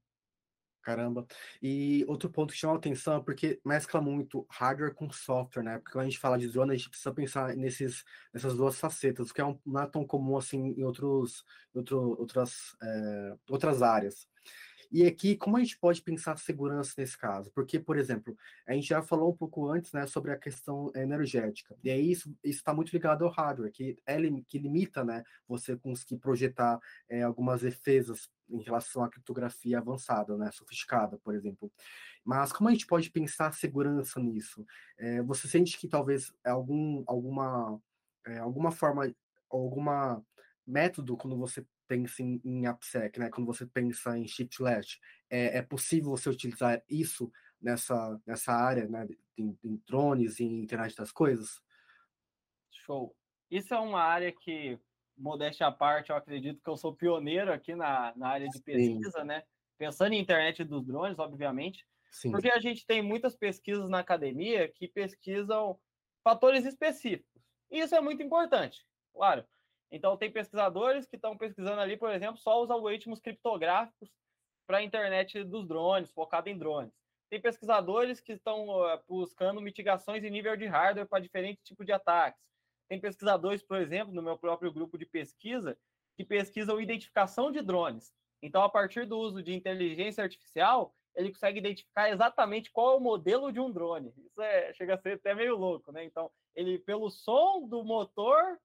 [0.81, 1.25] Caramba.
[1.61, 5.77] E outro ponto que chama atenção é porque mescla muito hardware com software, né?
[5.77, 9.31] Porque quando a gente fala de drone, a gente precisa pensar nesses, nessas duas facetas,
[9.31, 14.28] que é um, não é tão comum assim em outros, outro, outras, é, outras áreas.
[14.91, 17.52] E aqui, como a gente pode pensar segurança nesse caso?
[17.52, 21.75] Porque, por exemplo, a gente já falou um pouco antes né, sobre a questão energética,
[21.84, 26.17] e aí isso está muito ligado ao hardware, que, é, que limita né, você conseguir
[26.17, 31.71] projetar é, algumas defesas em relação à criptografia avançada, né, sofisticada, por exemplo.
[32.25, 34.65] Mas como a gente pode pensar segurança nisso?
[34.97, 37.80] É, você sente que talvez algum, alguma,
[38.25, 39.13] é, alguma forma,
[39.49, 40.23] alguma
[40.65, 43.30] método quando você pensa em, em AppSec, né?
[43.32, 48.88] Quando você pensa em shift left, é, é possível você utilizar isso nessa, nessa área,
[48.88, 49.08] né?
[49.36, 51.60] Em, em drones e em internet das coisas?
[52.71, 53.15] Show.
[53.49, 54.80] Isso é uma área que,
[55.17, 59.21] modéstia à parte, eu acredito que eu sou pioneiro aqui na, na área de pesquisa,
[59.21, 59.25] Sim.
[59.25, 59.43] né?
[59.78, 61.86] Pensando em internet dos drones, obviamente.
[62.12, 62.32] Sim.
[62.32, 65.80] Porque a gente tem muitas pesquisas na academia que pesquisam
[66.23, 67.41] fatores específicos.
[67.71, 69.45] E isso é muito importante, claro.
[69.91, 74.10] Então, tem pesquisadores que estão pesquisando ali, por exemplo, só os algoritmos criptográficos
[74.67, 76.93] para a internet dos drones, focado em drones.
[77.30, 81.91] Tem pesquisadores que estão uh, buscando mitigações em nível de hardware para diferentes tipos de
[81.91, 82.41] ataques.
[82.88, 85.78] Tem pesquisadores, por exemplo, no meu próprio grupo de pesquisa,
[86.17, 88.12] que pesquisam identificação de drones.
[88.41, 92.99] Então, a partir do uso de inteligência artificial, ele consegue identificar exatamente qual é o
[92.99, 94.13] modelo de um drone.
[94.17, 96.04] Isso é, chega a ser até meio louco, né?
[96.04, 98.60] Então, ele, pelo som do motor,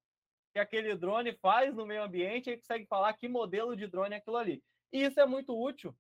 [0.55, 4.19] que aquele drone faz no meio ambiente, ele consegue falar que modelo de drone é
[4.19, 4.63] aquilo ali.
[4.93, 5.93] E isso é muito útil.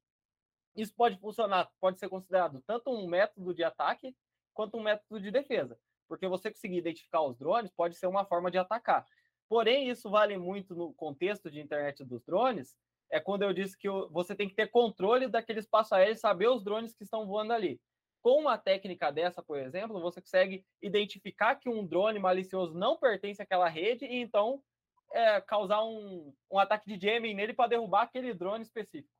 [0.76, 4.16] Isso pode funcionar, pode ser considerado tanto um método de ataque
[4.52, 8.48] quanto um método de defesa, porque você conseguir identificar os drones pode ser uma forma
[8.48, 9.04] de atacar.
[9.48, 12.76] Porém, isso vale muito no contexto de internet dos drones,
[13.10, 16.48] é quando eu disse que você tem que ter controle daquele espaço aéreo e saber
[16.48, 17.80] os drones que estão voando ali.
[18.24, 23.42] Com uma técnica dessa, por exemplo, você consegue identificar que um drone malicioso não pertence
[23.42, 24.64] àquela rede e então
[25.12, 29.12] é, causar um, um ataque de jamming nele para derrubar aquele drone específico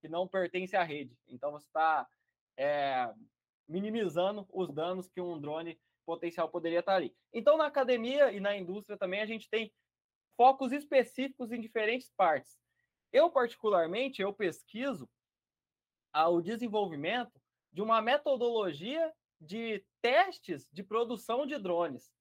[0.00, 1.16] que não pertence à rede.
[1.28, 2.08] Então você está
[2.56, 3.14] é,
[3.68, 7.14] minimizando os danos que um drone potencial poderia estar ali.
[7.32, 9.72] Então na academia e na indústria também a gente tem
[10.36, 12.58] focos específicos em diferentes partes.
[13.12, 15.08] Eu particularmente eu pesquiso
[16.12, 17.39] o desenvolvimento
[17.72, 22.12] de uma metodologia de testes de produção de drones.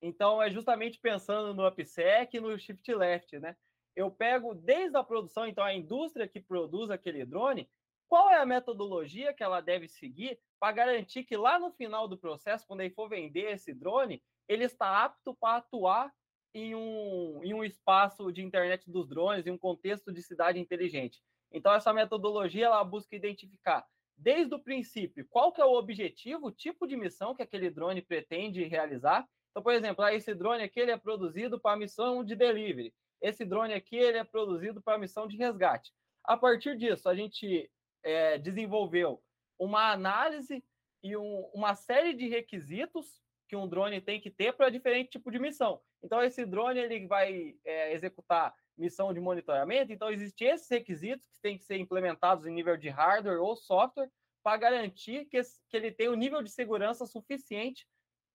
[0.00, 3.56] Então, é justamente pensando no UpSec e no Shift Left, né?
[3.96, 7.68] Eu pego desde a produção, então, a indústria que produz aquele drone,
[8.08, 12.16] qual é a metodologia que ela deve seguir para garantir que lá no final do
[12.16, 16.12] processo, quando ele for vender esse drone, ele está apto para atuar
[16.54, 21.20] em um, em um espaço de internet dos drones, em um contexto de cidade inteligente.
[21.52, 23.86] Então, essa metodologia ela busca identificar
[24.18, 28.02] desde o princípio qual que é o objetivo, o tipo de missão que aquele drone
[28.02, 29.26] pretende realizar.
[29.50, 32.92] Então, por exemplo, ah, esse drone aqui ele é produzido para a missão de delivery.
[33.20, 35.92] Esse drone aqui ele é produzido para a missão de resgate.
[36.24, 37.70] A partir disso, a gente
[38.02, 39.22] é, desenvolveu
[39.58, 40.62] uma análise
[41.02, 45.30] e um, uma série de requisitos que um drone tem que ter para diferente tipo
[45.30, 45.80] de missão.
[46.02, 49.92] Então, esse drone ele vai é, executar missão de monitoramento.
[49.92, 54.10] Então, existem esses requisitos que têm que ser implementados em nível de hardware ou software
[54.42, 57.86] para garantir que, que ele tenha o um nível de segurança suficiente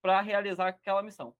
[0.02, 1.34] para realizar aquela missão.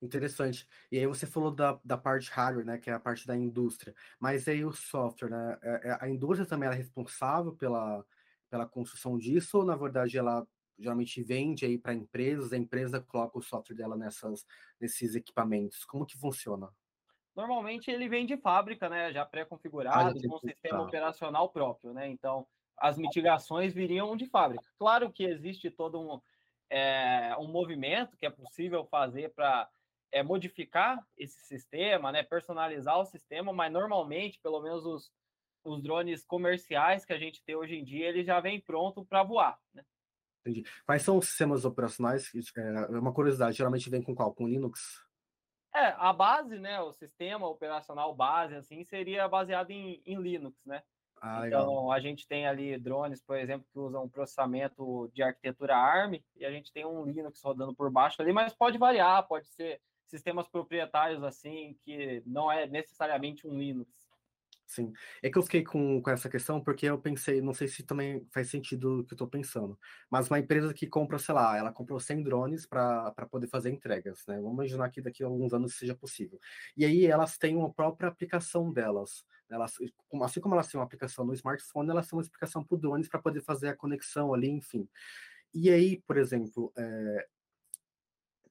[0.00, 0.66] Interessante.
[0.90, 3.94] E aí você falou da, da parte hardware, né, que é a parte da indústria.
[4.18, 5.58] Mas aí o software, né?
[5.62, 8.04] É, é, a indústria também é responsável pela,
[8.50, 13.38] pela construção disso, ou na verdade ela geralmente vende aí para empresas, a empresa coloca
[13.38, 14.44] o software dela nessas,
[14.80, 15.84] nesses equipamentos.
[15.84, 16.68] Como que funciona?
[17.34, 19.12] Normalmente ele vem de fábrica, né?
[19.12, 20.82] Já pré-configurado, ah, com um sistema tá.
[20.82, 22.08] operacional próprio, né?
[22.08, 24.64] Então as mitigações viriam de fábrica.
[24.78, 26.20] Claro que existe todo um,
[26.68, 29.68] é, um movimento que é possível fazer para
[30.10, 32.22] é, modificar esse sistema, né?
[32.22, 35.12] Personalizar o sistema, mas normalmente, pelo menos os,
[35.64, 39.22] os drones comerciais que a gente tem hoje em dia, ele já vem pronto para
[39.22, 39.82] voar, né?
[40.44, 40.64] Entendi.
[40.84, 42.30] Quais são os sistemas operacionais?
[42.56, 44.34] É uma curiosidade, geralmente vem com qual?
[44.34, 45.01] Com Linux?
[45.74, 50.82] É, a base, né, o sistema operacional base, assim, seria baseado em, em Linux, né?
[51.20, 56.20] Ah, então, a gente tem ali drones, por exemplo, que usam processamento de arquitetura ARM,
[56.36, 59.80] e a gente tem um Linux rodando por baixo ali, mas pode variar, pode ser
[60.08, 63.88] sistemas proprietários, assim, que não é necessariamente um Linux.
[64.72, 64.90] Sim.
[65.22, 68.26] É que eu fiquei com, com essa questão porque eu pensei, não sei se também
[68.32, 69.78] faz sentido o que eu estou pensando,
[70.10, 74.24] mas uma empresa que compra, sei lá, ela comprou 100 drones para poder fazer entregas,
[74.26, 74.36] né?
[74.36, 76.40] Vamos imaginar que daqui a alguns anos seja possível.
[76.74, 79.26] E aí elas têm uma própria aplicação delas.
[79.50, 79.56] Né?
[79.56, 79.74] Elas,
[80.22, 83.20] assim como elas têm uma aplicação no smartphone, elas têm uma aplicação para drones para
[83.20, 84.88] poder fazer a conexão ali, enfim.
[85.52, 87.26] E aí, por exemplo, é,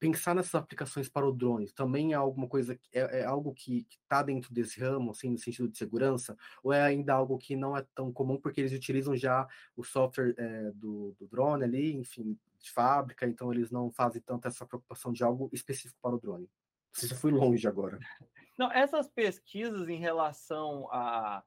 [0.02, 4.24] pensar nessas aplicações para o drone também é alguma coisa é, é algo que está
[4.24, 7.86] dentro desse ramo, assim, no sentido de segurança, ou é ainda algo que não é
[7.94, 12.72] tão comum porque eles utilizam já o software é, do, do drone ali, enfim, de
[12.72, 16.50] fábrica, então eles não fazem tanto essa preocupação de algo específico para o drone.
[17.00, 18.00] Já foi longe agora.
[18.58, 21.44] Não, essas pesquisas em relação à,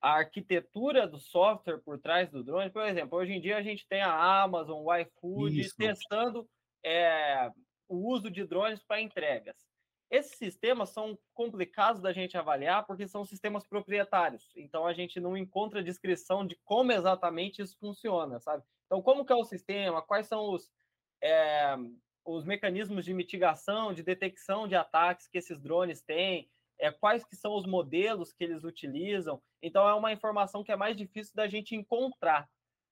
[0.00, 3.86] à arquitetura do software por trás do drone, por exemplo, hoje em dia a gente
[3.88, 6.46] tem a Amazon, o iFood testando
[6.84, 7.50] é,
[7.88, 9.56] o uso de drones para entregas.
[10.10, 14.52] Esses sistemas são complicados da gente avaliar porque são sistemas proprietários.
[14.54, 18.62] Então a gente não encontra descrição de como exatamente isso funciona, sabe?
[18.86, 20.02] Então como que é o sistema?
[20.02, 20.70] Quais são os
[21.22, 21.74] é,
[22.24, 26.48] os mecanismos de mitigação, de detecção de ataques que esses drones têm?
[26.78, 29.42] É, quais que são os modelos que eles utilizam?
[29.62, 32.48] Então é uma informação que é mais difícil da gente encontrar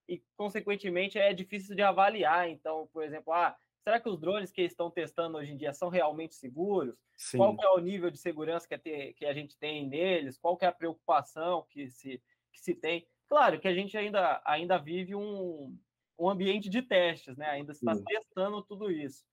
[0.09, 2.49] e consequentemente é difícil de avaliar.
[2.49, 5.88] Então, por exemplo, ah, Será que os drones que estão testando hoje em dia são
[5.88, 6.97] realmente seguros?
[7.16, 7.38] Sim.
[7.38, 10.38] Qual é o nível de segurança que, é que a gente tem neles?
[10.38, 13.07] Qual é a preocupação que se, que se tem?
[13.29, 15.77] Claro que a gente ainda, ainda vive um,
[16.18, 17.47] um ambiente de testes, né?
[17.47, 19.25] Ainda está testando tudo isso.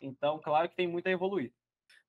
[0.00, 1.52] Então, claro que tem muito a evoluir.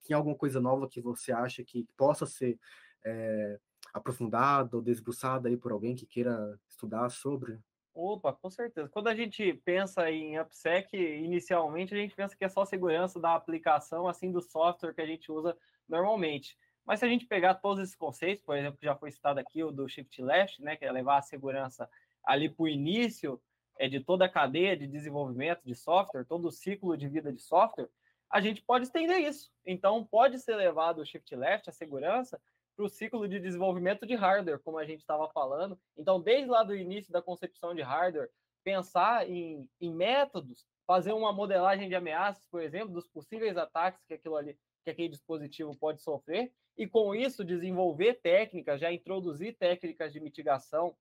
[0.05, 2.59] Tem alguma coisa nova que você acha que possa ser
[3.03, 3.59] é,
[3.93, 7.59] aprofundada ou desbruçada aí por alguém que queira estudar sobre?
[7.99, 8.87] Opa, com certeza.
[8.89, 13.33] Quando a gente pensa em AppSec, inicialmente a gente pensa que é só segurança da
[13.33, 15.57] aplicação, assim, do software que a gente usa
[15.89, 16.55] normalmente.
[16.85, 19.63] Mas se a gente pegar todos esses conceitos, por exemplo, que já foi citado aqui,
[19.63, 21.89] o do Shift Left, né, que é levar a segurança
[22.23, 23.41] ali para o início
[23.79, 27.41] é, de toda a cadeia de desenvolvimento de software, todo o ciclo de vida de
[27.41, 27.89] software,
[28.31, 29.51] a gente pode estender isso.
[29.65, 32.39] Então, pode ser levado o Shift Left, a segurança,
[32.77, 35.77] para o ciclo de desenvolvimento de hardware, como a gente estava falando.
[35.97, 38.29] Então, desde lá do início da concepção de hardware,
[38.63, 44.13] pensar em, em métodos, fazer uma modelagem de ameaças, por exemplo, dos possíveis ataques que
[44.13, 50.13] aquilo ali, que aquele dispositivo pode sofrer, e com isso desenvolver técnicas, já introduzir técnicas
[50.13, 50.95] de mitigação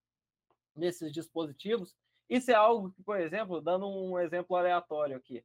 [0.74, 1.94] nesses dispositivos.
[2.28, 5.44] Isso é algo que, por exemplo, dando um exemplo aleatório aqui,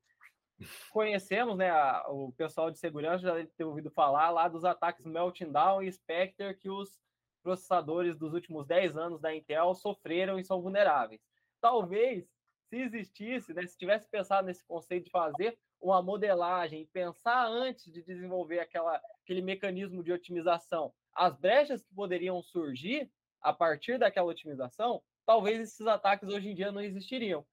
[0.91, 5.05] conhecemos, né, a, o pessoal de segurança já deve ter ouvido falar lá dos ataques
[5.05, 6.99] Melting Down e Spectre que os
[7.43, 11.21] processadores dos últimos 10 anos da Intel sofreram e são vulneráveis.
[11.59, 12.25] Talvez,
[12.69, 18.03] se existisse, né, se tivesse pensado nesse conceito de fazer uma modelagem, pensar antes de
[18.03, 25.01] desenvolver aquela, aquele mecanismo de otimização, as brechas que poderiam surgir a partir daquela otimização,
[25.25, 27.45] talvez esses ataques hoje em dia não existiriam.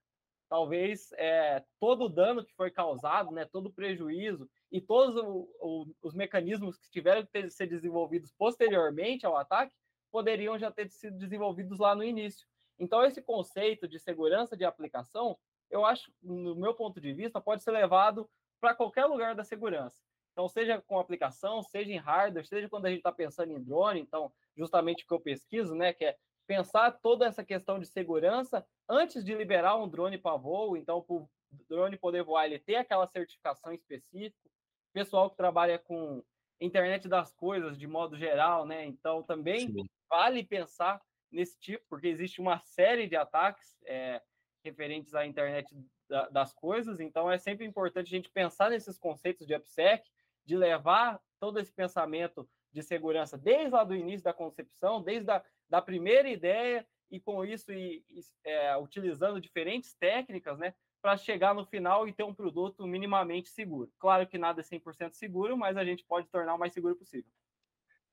[0.49, 5.47] Talvez é, todo o dano que foi causado, né, todo o prejuízo e todos o,
[5.61, 9.75] o, os mecanismos que tiveram que ser desenvolvidos posteriormente ao ataque
[10.11, 12.47] poderiam já ter sido desenvolvidos lá no início.
[12.79, 15.37] Então, esse conceito de segurança de aplicação,
[15.69, 18.27] eu acho, no meu ponto de vista, pode ser levado
[18.59, 20.01] para qualquer lugar da segurança.
[20.31, 23.99] Então, seja com aplicação, seja em hardware, seja quando a gente está pensando em drone,
[23.99, 26.17] então, justamente o que eu pesquiso, né, que é
[26.49, 31.15] pensar toda essa questão de segurança antes de liberar um drone para voo, então, para
[31.17, 31.29] o
[31.69, 34.49] drone poder voar, ele ter aquela certificação específica.
[34.91, 36.23] Pessoal que trabalha com
[36.59, 38.83] internet das coisas de modo geral, né?
[38.83, 39.85] Então, também Sim.
[40.09, 40.99] vale pensar
[41.31, 44.19] nesse tipo, porque existe uma série de ataques é,
[44.63, 45.67] referentes à internet
[46.09, 50.03] da, das coisas, então é sempre importante a gente pensar nesses conceitos de AppSec,
[50.43, 55.43] de levar todo esse pensamento de segurança desde lá do início da concepção, desde a
[55.69, 61.53] da primeira ideia, e com isso e, e é, utilizando diferentes técnicas, né, para chegar
[61.53, 63.91] no final e ter um produto minimamente seguro.
[63.99, 67.29] Claro que nada é 100% seguro, mas a gente pode tornar o mais seguro possível.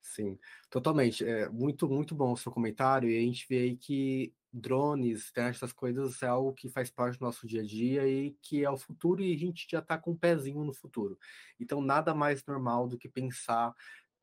[0.00, 0.38] Sim,
[0.70, 1.24] totalmente.
[1.24, 3.10] É muito, muito bom o seu comentário.
[3.10, 7.18] E a gente vê aí que drones, né, essas coisas é algo que faz parte
[7.18, 9.98] do nosso dia a dia e que é o futuro e a gente já está
[9.98, 11.18] com um pezinho no futuro.
[11.58, 13.74] Então, nada mais normal do que pensar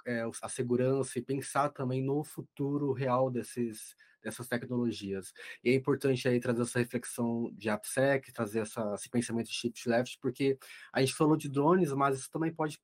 [0.06, 5.34] é, a segurança e pensar também no futuro real desses, dessas tecnologias.
[5.63, 9.88] E é importante aí trazer essa reflexão de AppSec, trazer essa, esse pensamento de shift
[9.88, 10.58] left, porque
[10.92, 12.80] a gente falou de drones, mas isso também pode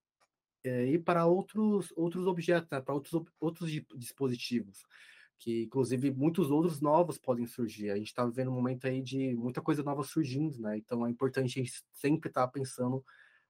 [0.64, 4.86] é, ir para outros, outros objetos, né, para outros, outros dispositivos,
[5.38, 7.92] que inclusive muitos outros novos podem surgir.
[7.92, 10.78] A gente está vivendo um momento aí de muita coisa nova surgindo, né?
[10.78, 13.04] Então é importante a gente sempre estar tá pensando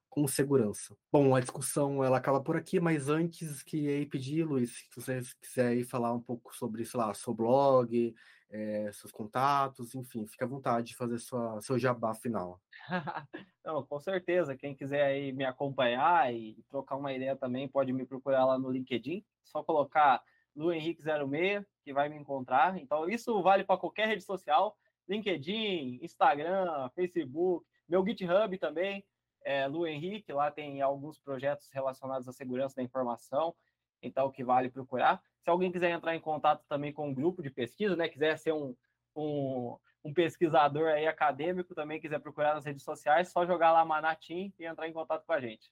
[0.10, 0.98] com segurança.
[1.12, 5.22] Bom, a discussão ela acaba por aqui, mas antes que aí pedir, Luiz, se você
[5.42, 8.16] quiser aí falar um pouco sobre, sei lá, seu blog,
[8.50, 12.60] é, seus contatos, enfim, fique à vontade de fazer sua, seu jabá final.
[13.64, 14.58] Não, com certeza.
[14.58, 18.72] Quem quiser aí me acompanhar e trocar uma ideia também, pode me procurar lá no
[18.72, 19.24] LinkedIn.
[19.44, 20.24] Só colocar
[20.56, 22.80] Lu Henrique 06, que vai me encontrar.
[22.80, 24.76] Então, isso vale para qualquer rede social:
[25.08, 29.06] LinkedIn, Instagram, Facebook, meu GitHub também
[29.50, 33.56] é, Lu Henrique, lá tem alguns projetos relacionados à segurança da informação,
[34.00, 35.20] então que vale procurar.
[35.42, 38.54] Se alguém quiser entrar em contato também com um grupo de pesquisa, né, quiser ser
[38.54, 38.76] um,
[39.16, 44.54] um, um pesquisador aí acadêmico, também quiser procurar nas redes sociais, só jogar lá Manatim
[44.60, 45.72] e entrar em contato com a gente.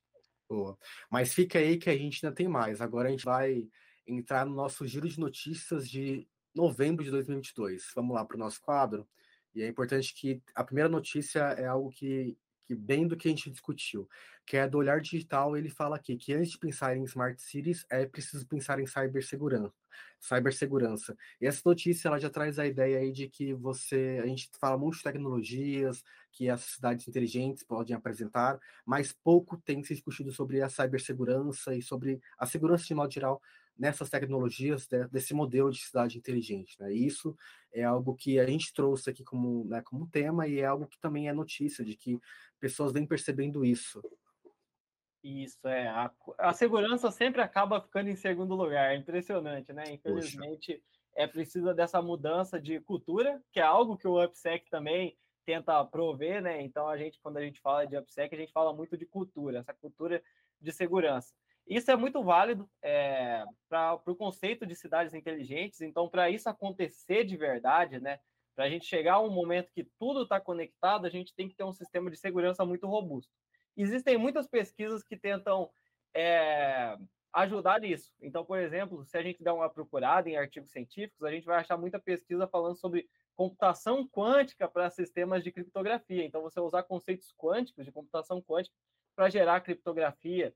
[0.49, 0.75] Boa.
[1.07, 2.81] Mas fica aí que a gente ainda tem mais.
[2.81, 3.69] Agora a gente vai
[4.07, 7.91] entrar no nosso giro de notícias de novembro de 2022.
[7.93, 9.07] Vamos lá para o nosso quadro.
[9.53, 12.35] E é importante que a primeira notícia é algo que
[12.67, 14.07] que bem do que a gente discutiu,
[14.45, 17.85] que é do olhar digital, ele fala aqui que antes de pensar em smart cities,
[17.89, 19.73] é preciso pensar em cibersegurança.
[20.19, 21.17] Cibersegurança.
[21.39, 24.77] E essa notícia ela já traz a ideia aí de que você, a gente fala
[24.77, 30.61] muito de tecnologias que as cidades inteligentes podem apresentar, mas pouco tem se discutido sobre
[30.61, 33.41] a cibersegurança e sobre a segurança de modo geral
[33.77, 36.75] nessas tecnologias né, desse modelo de cidade inteligente.
[36.79, 36.93] Né?
[36.93, 37.35] E isso
[37.71, 40.99] é algo que a gente trouxe aqui como, né, como tema e é algo que
[40.99, 42.19] também é notícia, de que
[42.59, 44.01] pessoas vêm percebendo isso.
[45.23, 45.87] Isso, é.
[45.87, 49.83] A, a segurança sempre acaba ficando em segundo lugar, é impressionante, né?
[49.91, 50.83] Infelizmente, Poxa.
[51.15, 56.41] é preciso dessa mudança de cultura, que é algo que o UpSec também tenta prover,
[56.41, 56.61] né?
[56.61, 59.59] Então, a gente, quando a gente fala de UpSec, a gente fala muito de cultura,
[59.59, 60.21] essa cultura
[60.61, 61.33] de segurança.
[61.67, 65.81] Isso é muito válido é, para o conceito de cidades inteligentes.
[65.81, 68.19] Então, para isso acontecer de verdade, né,
[68.55, 71.55] para a gente chegar a um momento que tudo está conectado, a gente tem que
[71.55, 73.31] ter um sistema de segurança muito robusto.
[73.75, 75.69] Existem muitas pesquisas que tentam
[76.15, 76.97] é,
[77.33, 78.11] ajudar nisso.
[78.21, 81.57] Então, por exemplo, se a gente der uma procurada em artigos científicos, a gente vai
[81.57, 86.23] achar muita pesquisa falando sobre computação quântica para sistemas de criptografia.
[86.23, 88.75] Então, você usar conceitos quânticos de computação quântica
[89.15, 90.53] para gerar criptografia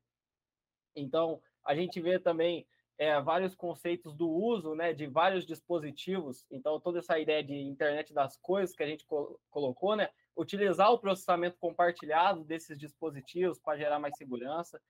[0.94, 2.66] então, a gente vê também
[2.98, 6.46] é, vários conceitos do uso né, de vários dispositivos.
[6.50, 10.90] Então, toda essa ideia de internet das coisas que a gente co colocou, né, utilizar
[10.92, 14.80] o processamento compartilhado desses dispositivos para gerar mais segurança.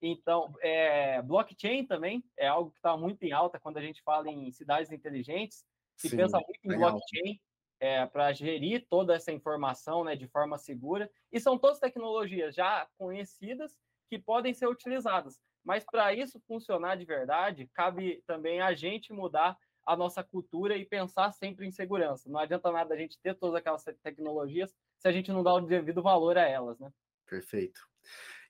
[0.00, 4.28] Então, é, blockchain também é algo que está muito em alta quando a gente fala
[4.28, 5.64] em cidades inteligentes.
[5.96, 7.40] Se Sim, pensa muito em blockchain
[7.78, 11.10] é, para gerir toda essa informação né, de forma segura.
[11.30, 13.76] E são todas tecnologias já conhecidas
[14.12, 15.40] que podem ser utilizadas.
[15.64, 19.56] Mas para isso funcionar de verdade, cabe também a gente mudar
[19.86, 22.28] a nossa cultura e pensar sempre em segurança.
[22.28, 25.62] Não adianta nada a gente ter todas aquelas tecnologias se a gente não dá o
[25.62, 26.92] devido valor a elas, né?
[27.26, 27.80] Perfeito.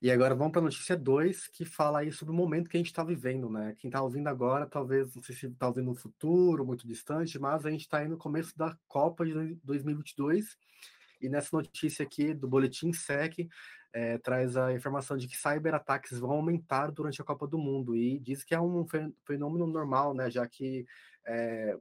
[0.02, 2.80] E agora vamos para a notícia 2, que fala aí sobre o momento que a
[2.80, 3.76] gente está vivendo, né?
[3.78, 7.64] Quem está ouvindo agora, talvez, não sei se está ouvindo no futuro, muito distante, mas
[7.64, 10.58] a gente está aí no começo da Copa de 2022.
[11.20, 13.48] E nessa notícia aqui do Boletim SEC,
[13.92, 18.18] é, traz a informação de que cyberataques vão aumentar durante a Copa do Mundo e
[18.18, 18.86] diz que é um
[19.26, 20.86] fenômeno normal, né, já que
[21.26, 21.76] é,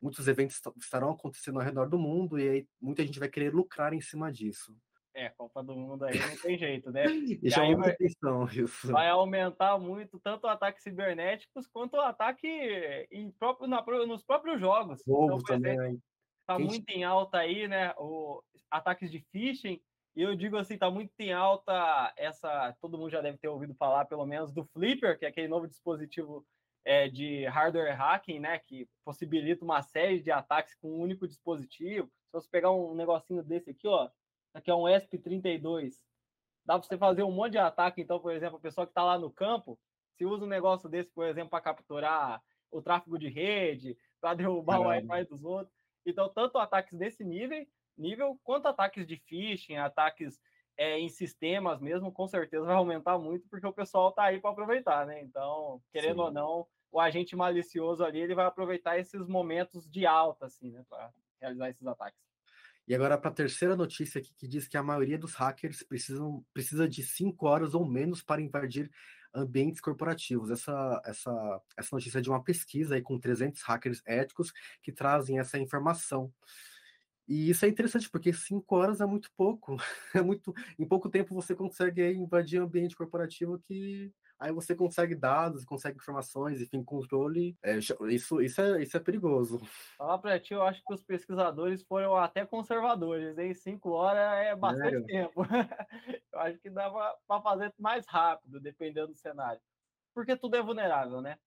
[0.00, 3.92] muitos eventos estarão acontecendo ao redor do mundo e aí muita gente vai querer lucrar
[3.92, 4.76] em cima disso.
[5.16, 7.04] É, Copa do Mundo aí não tem jeito, né?
[7.06, 8.90] e já vai, atenção, isso.
[8.90, 12.48] vai aumentar muito tanto o ataque cibernéticos quanto o ataque
[13.12, 15.00] em próprio, na, nos próprios jogos.
[15.06, 16.02] Então, também.
[16.40, 17.94] Está muito em alta aí, né?
[17.96, 19.80] O, ataques de phishing
[20.16, 22.72] e eu digo assim, tá muito em alta essa.
[22.80, 25.66] Todo mundo já deve ter ouvido falar, pelo menos, do Flipper, que é aquele novo
[25.66, 26.46] dispositivo
[26.84, 28.58] é, de hardware hacking, né?
[28.60, 32.06] Que possibilita uma série de ataques com um único dispositivo.
[32.26, 34.08] Se você pegar um negocinho desse aqui, ó,
[34.52, 35.94] aqui é um ESP32.
[36.64, 38.00] Dá para você fazer um monte de ataque.
[38.00, 39.78] Então, por exemplo, a pessoa que está lá no campo,
[40.16, 42.40] se usa um negócio desse, por exemplo, para capturar
[42.70, 45.06] o tráfego de rede, para derrubar Caramba.
[45.06, 45.74] o Wi-Fi dos outros.
[46.06, 50.40] Então, tanto ataques desse nível, nível, quanto ataques de phishing, ataques
[50.76, 54.50] é, em sistemas mesmo, com certeza vai aumentar muito, porque o pessoal está aí para
[54.50, 55.22] aproveitar, né?
[55.22, 56.22] Então, querendo Sim.
[56.22, 60.84] ou não, o agente malicioso ali, ele vai aproveitar esses momentos de alta, assim, né,
[60.88, 62.18] para realizar esses ataques.
[62.86, 66.44] E agora para a terceira notícia aqui, que diz que a maioria dos hackers precisam,
[66.52, 68.90] precisa de cinco horas ou menos para invadir
[69.34, 70.50] ambientes corporativos.
[70.50, 75.38] Essa, essa, essa notícia é de uma pesquisa aí com 300 hackers éticos que trazem
[75.38, 76.32] essa informação.
[77.26, 79.76] E isso é interessante, porque cinco horas é muito pouco.
[80.14, 80.54] É muito.
[80.78, 85.96] Em pouco tempo você consegue invadir um ambiente corporativo que aí você consegue dados, consegue
[85.96, 87.56] informações, enfim, controle.
[87.62, 89.60] É, isso, isso, é, isso é perigoso.
[89.96, 94.54] Falar para ti, eu acho que os pesquisadores foram até conservadores, em cinco horas é
[94.54, 95.02] bastante é.
[95.02, 95.42] tempo.
[96.32, 99.60] eu acho que dava para fazer mais rápido, dependendo do cenário.
[100.14, 101.38] Porque tudo é vulnerável, né?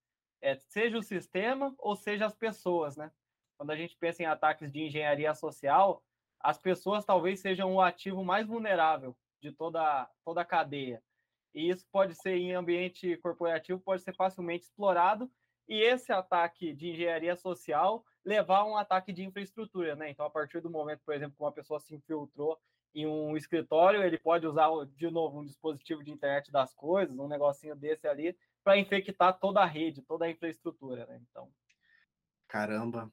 [0.41, 3.11] É, seja o sistema ou seja as pessoas, né?
[3.57, 6.03] Quando a gente pensa em ataques de engenharia social,
[6.39, 11.01] as pessoas talvez sejam o ativo mais vulnerável de toda, toda a cadeia.
[11.53, 15.29] E isso pode ser em ambiente corporativo, pode ser facilmente explorado,
[15.67, 20.09] e esse ataque de engenharia social levar a um ataque de infraestrutura, né?
[20.09, 22.57] Então, a partir do momento, por exemplo, que uma pessoa se infiltrou
[22.93, 27.27] em um escritório, ele pode usar de novo um dispositivo de internet das coisas, um
[27.27, 31.21] negocinho desse ali, para infectar toda a rede, toda a infraestrutura, né?
[31.29, 31.49] Então.
[32.47, 33.11] Caramba,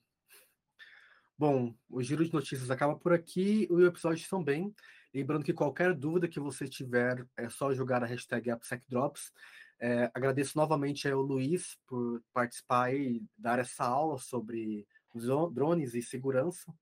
[1.36, 4.72] Bom, o giro de notícias acaba por aqui e o episódio também.
[5.12, 9.32] Lembrando que qualquer dúvida que você tiver, é só jogar a hashtag AppSecDrops.
[9.80, 14.86] É, agradeço novamente ao Luiz por participar e dar essa aula sobre
[15.52, 16.72] drones e segurança.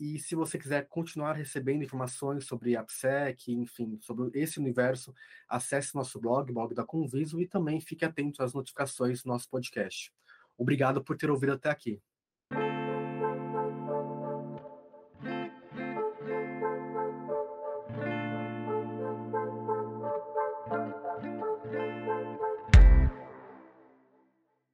[0.00, 5.12] E se você quiser continuar recebendo informações sobre AppSec, enfim, sobre esse universo,
[5.48, 10.12] acesse nosso blog, blog da Conviso, e também fique atento às notificações do nosso podcast.
[10.56, 12.00] Obrigado por ter ouvido até aqui.